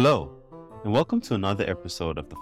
[0.00, 0.30] Hello,
[0.84, 2.36] and welcome to another episode of the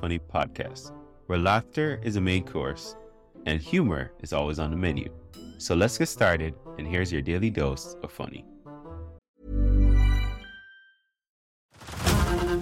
[0.00, 0.92] Funny Podcast,
[1.26, 2.96] where laughter is a main course
[3.44, 5.12] and humor is always on the menu.
[5.58, 8.46] So let's get started, and here's your daily dose of funny.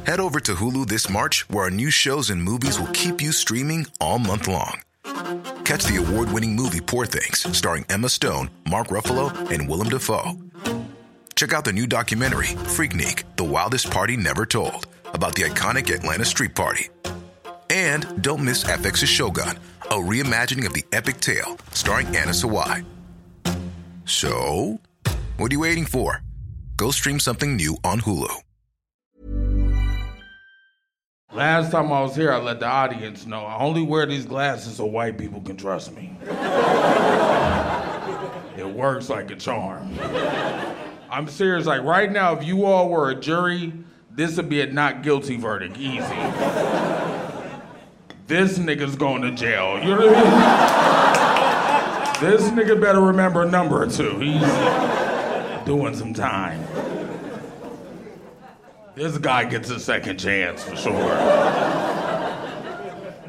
[0.05, 3.31] Head over to Hulu this March, where our new shows and movies will keep you
[3.31, 4.81] streaming all month long.
[5.65, 10.50] Catch the award winning movie Poor Things, starring Emma Stone, Mark Ruffalo, and Willem Dafoe.
[11.41, 16.27] Check out the new documentary, Freaknik The Wildest Party Never Told, about the iconic Atlanta
[16.27, 16.91] Street Party.
[17.71, 22.85] And don't miss FX's Shogun, a reimagining of the epic tale starring Anna Sawai.
[24.05, 24.81] So,
[25.39, 26.21] what are you waiting for?
[26.77, 28.43] Go stream something new on Hulu.
[31.33, 34.77] Last time I was here, I let the audience know I only wear these glasses
[34.77, 36.15] so white people can trust me.
[38.59, 39.89] it works like a charm.
[41.11, 41.67] I'm serious.
[41.67, 43.73] Like right now, if you all were a jury,
[44.13, 45.99] this would be a not guilty verdict, easy.
[48.29, 49.79] this nigga's going to jail.
[49.81, 52.31] You know what I mean?
[52.31, 54.19] this nigga better remember a number or two.
[54.21, 56.65] He's doing some time.
[58.95, 61.17] This guy gets a second chance for sure.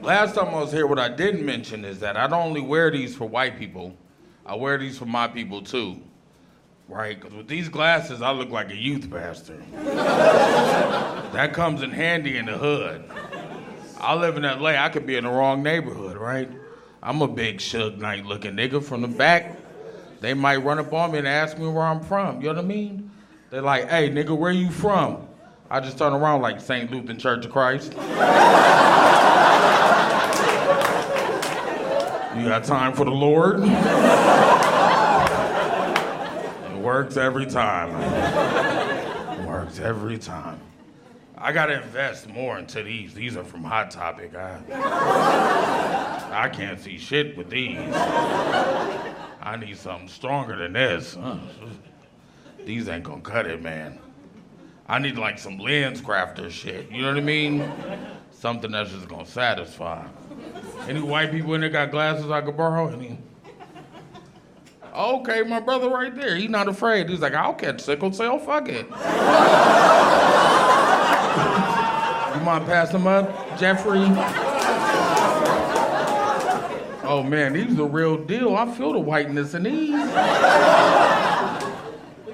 [0.02, 2.92] Last time I was here, what I didn't mention is that I don't only wear
[2.92, 3.96] these for white people,
[4.46, 6.02] I wear these for my people too.
[6.92, 7.20] Right?
[7.20, 9.64] Because with these glasses, I look like a youth pastor.
[9.72, 13.10] that comes in handy in the hood.
[13.98, 16.52] I live in LA, I could be in the wrong neighborhood, right?
[17.02, 19.58] I'm a big Suge Knight looking nigga from the back.
[20.20, 22.42] They might run up on me and ask me where I'm from.
[22.42, 23.10] You know what I mean?
[23.52, 25.26] They're like, hey, nigga, where you from?
[25.70, 26.92] I just turn around like St.
[26.92, 27.94] Lutheran Church of Christ.
[27.94, 28.00] you
[32.50, 33.62] got time for the Lord?
[36.82, 37.92] Works every time.
[39.48, 40.60] Works every time.
[41.38, 43.14] I gotta invest more into these.
[43.14, 44.36] These are from Hot Topic.
[44.36, 44.60] I,
[46.32, 47.78] I can't see shit with these.
[47.78, 51.18] I need something stronger than this.
[52.64, 53.98] These ain't gonna cut it, man.
[54.88, 56.92] I need like some lens crafter shit.
[56.92, 57.72] You know what I mean?
[58.32, 60.06] Something that's just gonna satisfy.
[60.88, 62.88] Any white people in there got glasses I could borrow?
[62.90, 63.18] Any?
[64.94, 66.36] Okay, my brother right there.
[66.36, 67.08] He's not afraid.
[67.10, 68.38] He's like, I'll catch sickle cell.
[68.40, 68.86] Fuck it.
[72.36, 74.06] you mind passing up, Jeffrey?
[77.04, 78.56] Oh man, these the real deal.
[78.56, 79.92] I feel the whiteness in these.
[79.92, 80.10] Look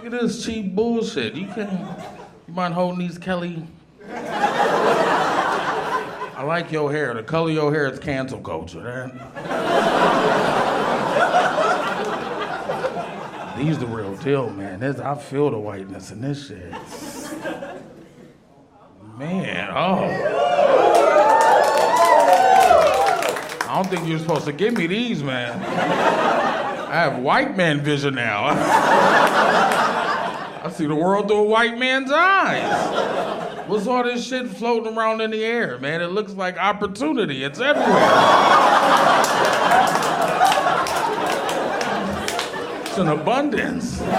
[0.06, 1.36] at this cheap bullshit.
[1.36, 1.72] You can't.
[2.48, 3.68] You mind holding these, Kelly?
[6.40, 7.14] I like your hair.
[7.14, 8.82] The color of your hair is cancel culture.
[8.82, 10.67] Man.
[13.58, 14.84] These the real deal, man.
[14.84, 16.72] I feel the whiteness in this shit.
[19.18, 20.04] Man, oh.
[23.64, 25.60] I don't think you're supposed to give me these, man.
[25.60, 28.46] I have white man vision now.
[30.64, 33.68] I see the world through a white man's eyes.
[33.68, 36.02] What's all this shit floating around in the air, man?
[36.02, 37.44] It looks like opportunity.
[37.44, 37.88] It's everywhere.
[42.98, 44.02] An abundance.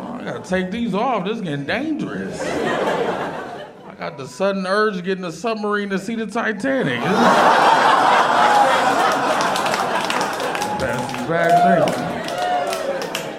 [0.00, 1.24] Oh, I gotta take these off.
[1.24, 2.40] This is getting dangerous.
[2.42, 7.00] I got the sudden urge to get in a submarine to see the Titanic.
[10.78, 11.84] That's bad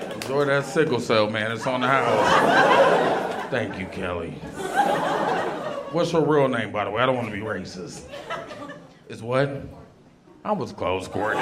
[0.05, 0.21] thing.
[0.21, 1.51] Enjoy that sickle cell, man.
[1.51, 3.49] It's on the house.
[3.49, 4.31] Thank you, Kelly.
[5.91, 7.01] What's your real name, by the way?
[7.01, 8.03] I don't want to be racist.
[9.07, 9.63] It's what?
[10.45, 11.41] I was close, Courtney.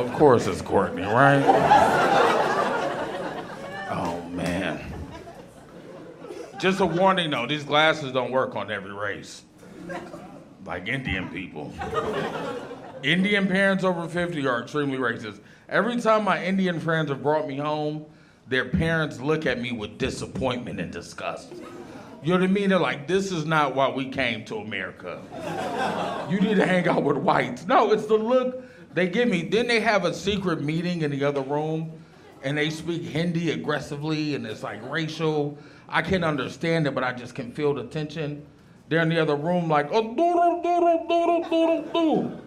[0.00, 1.42] Of course it's Courtney, right?
[3.90, 4.80] Oh, man.
[6.58, 9.42] Just a warning though, these glasses don't work on every race.
[10.64, 11.72] Like Indian people.
[13.02, 15.40] Indian parents over 50 are extremely racist.
[15.68, 18.06] Every time my Indian friends have brought me home,
[18.48, 21.52] their parents look at me with disappointment and disgust.
[22.22, 22.68] You know what I mean?
[22.68, 25.22] They're like, this is not why we came to America.
[26.30, 27.66] You need to hang out with whites.
[27.66, 28.62] No, it's the look
[28.94, 29.42] they give me.
[29.42, 31.92] Then they have a secret meeting in the other room
[32.42, 35.58] and they speak Hindi aggressively and it's like racial.
[35.88, 38.46] I can't understand it, but I just can feel the tension.
[38.88, 42.40] They're in the other room like, oh, doodle, doodle.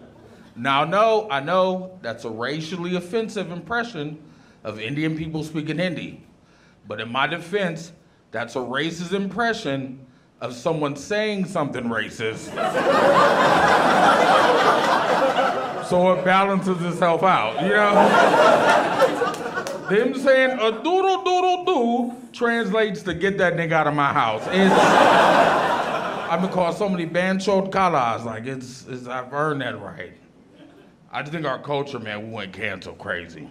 [0.56, 4.22] Now, no, I know that's a racially offensive impression
[4.62, 6.24] of Indian people speaking Hindi.
[6.86, 7.92] But in my defense,
[8.30, 10.04] that's a racist impression
[10.40, 12.52] of someone saying something racist.
[15.88, 17.94] so it balances itself out, you know?
[19.88, 24.42] Them saying a doodle doodle doo translates to get that nigga out of my house.
[24.48, 28.24] It's, I've been called so many banchot kalas.
[28.24, 30.14] Like it's, it's, I've earned that right.
[31.12, 33.48] I just think our culture, man, we went cancel crazy.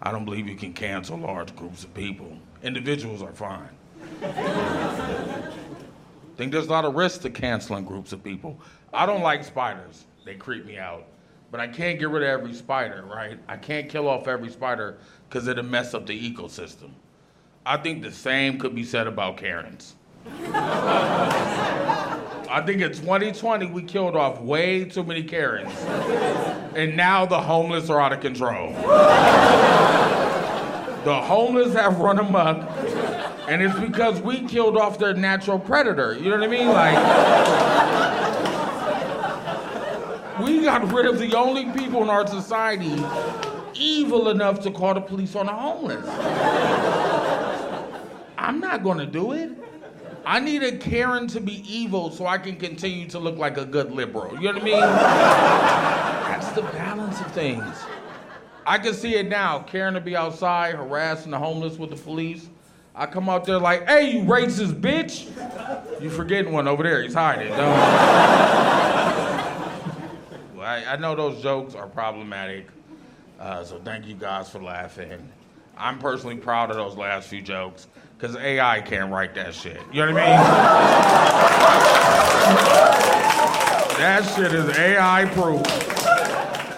[0.00, 2.38] I don't believe you can cancel large groups of people.
[2.62, 3.68] Individuals are fine.
[6.36, 8.60] Think there's a lot of risk to canceling groups of people.
[8.94, 10.06] I don't like spiders.
[10.24, 11.04] They creep me out.
[11.50, 13.38] But I can't get rid of every spider, right?
[13.48, 14.98] I can't kill off every spider
[15.28, 16.90] because it'll mess up the ecosystem.
[17.64, 19.94] I think the same could be said about Karens.
[22.50, 25.72] I think in 2020 we killed off way too many Karens.
[26.74, 28.72] And now the homeless are out of control.
[31.04, 32.68] the homeless have run amok,
[33.48, 36.14] and it's because we killed off their natural predator.
[36.14, 36.68] You know what I mean?
[36.68, 36.96] Like,
[40.42, 43.02] we got rid of the only people in our society
[43.74, 46.06] evil enough to call the police on the homeless.
[48.36, 49.52] I'm not gonna do it.
[50.24, 53.64] I need a Karen to be evil so I can continue to look like a
[53.64, 54.34] good liberal.
[54.34, 54.80] You know what I mean?
[54.80, 57.76] That's the balance of things.
[58.66, 59.60] I can see it now.
[59.60, 62.48] Karen to be outside harassing the homeless with the police.
[62.94, 65.30] I come out there like, hey, you racist bitch.
[66.02, 67.02] You forgetting one over there.
[67.02, 67.52] He's hiding.
[70.68, 72.66] I, I know those jokes are problematic.
[73.40, 75.26] Uh, so thank you guys for laughing.
[75.78, 77.86] I'm personally proud of those last few jokes
[78.18, 79.80] because AI can't write that shit.
[79.92, 80.36] You know what I mean?
[83.98, 85.64] that shit is AI proof.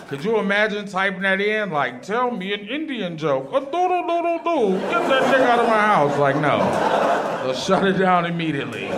[0.08, 1.70] Could you imagine typing that in?
[1.70, 3.48] Like, tell me an Indian joke.
[3.48, 4.78] A doodle doodle doo.
[4.78, 6.16] Get that nigga out of my house.
[6.16, 6.58] Like, no.
[7.42, 8.88] They'll shut it down immediately.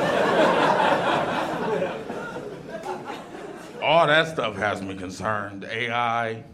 [3.93, 5.65] All that stuff has me concerned.
[5.65, 6.45] AI,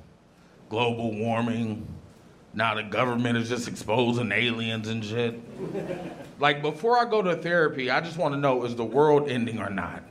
[0.69, 1.87] global warming.
[2.52, 5.38] Now the government is just exposing aliens and shit.
[6.40, 9.61] Like before I go to therapy, I just want to know is the world ending
[9.61, 10.02] or not?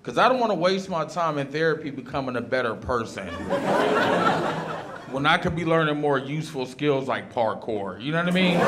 [0.00, 3.28] Because I don't want to waste my time in therapy becoming a better person.
[5.12, 8.02] when I could be learning more useful skills like parkour.
[8.02, 8.58] You know what I mean?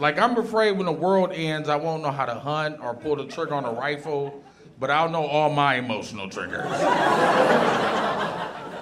[0.00, 3.14] like I'm afraid when the world ends, I won't know how to hunt or pull
[3.14, 4.42] the trigger on a rifle,
[4.82, 6.66] but I'll know all my emotional triggers.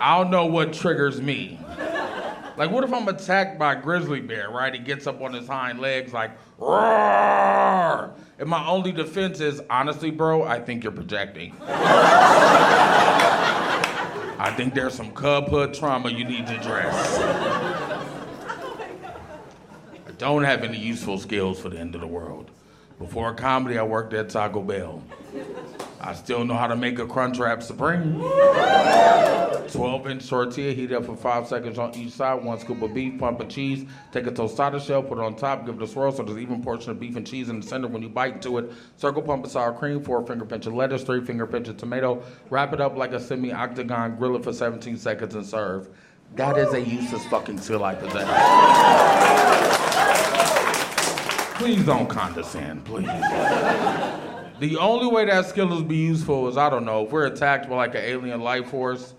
[0.01, 1.61] I'll know what triggers me.
[2.57, 4.73] Like, what if I'm attacked by a grizzly bear, right?
[4.73, 8.15] He gets up on his hind legs, like, roar!
[8.39, 11.55] And my only defense is, honestly, bro, I think you're projecting.
[14.39, 17.19] I think there's some cubhood trauma you need to address.
[20.09, 22.51] I don't have any useful skills for the end of the world.
[22.99, 25.03] Before comedy, I worked at Taco Bell.
[26.03, 28.21] I still know how to make a Crunchwrap Supreme.
[29.71, 32.43] 12 inch tortilla, heat up for five seconds on each side.
[32.43, 33.85] One scoop of beef, pump of cheese.
[34.11, 36.63] Take a tostada shell, put it on top, give it a swirl so there's even
[36.63, 38.73] portion of beef and cheese in the center when you bite into it.
[38.97, 42.23] Circle pump of sour cream, four finger pinch of lettuce, three finger pinch of tomato.
[42.49, 45.89] Wrap it up like a semi octagon, grill it for 17 seconds, and serve.
[46.35, 48.27] That is a useless fucking skill I possess.
[51.59, 53.07] Please don't condescend, please.
[54.61, 57.71] The only way that skill is be useful is I don't know if we're attacked
[57.71, 59.15] by like an alien life force,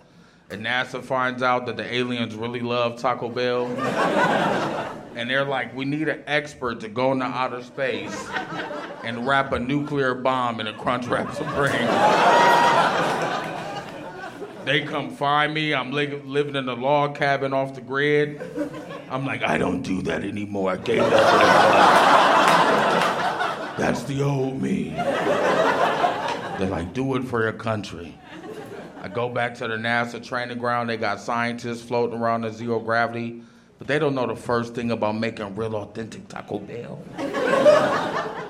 [0.52, 3.66] and NASA finds out that the aliens really love Taco Bell,
[5.16, 8.30] and they're like, we need an expert to go into outer space
[9.04, 11.88] and wrap a nuclear bomb in a Crunchwrap Supreme.
[14.66, 15.74] they come find me.
[15.74, 18.40] I'm li- living in a log cabin off the grid.
[19.10, 20.70] I'm like, I don't do that anymore.
[20.70, 22.51] I gave that.
[23.78, 24.90] That's the old me.
[24.96, 28.18] They're like, do it for your country.
[29.02, 30.90] I go back to the NASA training ground.
[30.90, 33.42] They got scientists floating around in zero gravity,
[33.80, 37.02] but they don't know the first thing about making real authentic Taco Bell.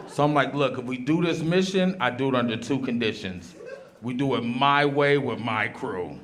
[0.09, 3.55] so I'm like, look, if we do this mission, I do it under two conditions.
[4.01, 6.19] We do it my way with my crew.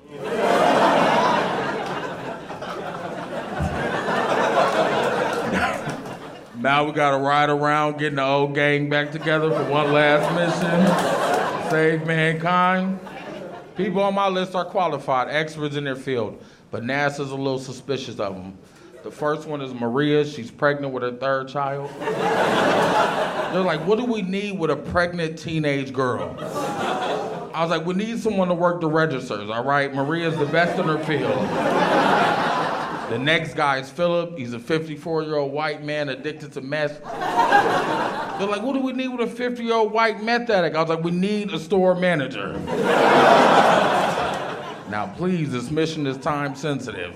[6.59, 11.69] Now we gotta ride around getting the old gang back together for one last mission.
[11.69, 12.99] Save mankind.
[13.75, 18.19] People on my list are qualified, experts in their field, but NASA's a little suspicious
[18.19, 18.57] of them.
[19.03, 20.25] The first one is Maria.
[20.25, 21.91] She's pregnant with her third child.
[23.53, 26.35] They're like, what do we need with a pregnant teenage girl?
[27.53, 29.93] I was like, we need someone to work the registers, all right?
[29.93, 31.37] Maria's the best in her field.
[33.09, 34.37] The next guy is Philip.
[34.37, 37.01] He's a 54 year old white man addicted to meth.
[37.03, 40.75] They're like, what do we need with a 50 year old white meth addict?
[40.75, 42.53] I was like, we need a store manager.
[44.89, 47.15] now, please, this mission is time sensitive.